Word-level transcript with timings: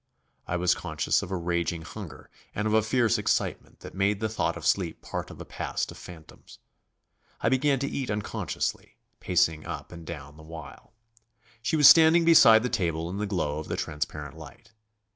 I 0.47 0.55
was 0.55 0.73
conscious 0.73 1.21
of 1.21 1.29
a 1.29 1.35
raging 1.35 1.83
hunger 1.83 2.31
and 2.55 2.65
of 2.65 2.73
a 2.73 2.81
fierce 2.81 3.19
excitement 3.19 3.81
that 3.81 3.93
made 3.93 4.19
the 4.19 4.29
thought 4.29 4.57
of 4.57 4.65
sleep 4.65 5.03
part 5.03 5.29
of 5.29 5.39
a 5.39 5.45
past 5.45 5.91
of 5.91 5.97
phantoms. 5.99 6.57
I 7.41 7.49
began 7.49 7.77
to 7.77 7.87
eat 7.87 8.09
unconsciously, 8.09 8.97
pacing 9.19 9.63
up 9.67 9.91
and 9.91 10.03
down 10.03 10.37
the 10.37 10.41
while. 10.41 10.93
She 11.61 11.75
was 11.77 11.87
standing 11.87 12.25
beside 12.25 12.63
the 12.63 12.67
table 12.67 13.11
in 13.11 13.17
the 13.17 13.27
glow 13.27 13.59
of 13.59 13.67
the 13.67 13.77
transparent 13.77 14.35
light. 14.35 14.71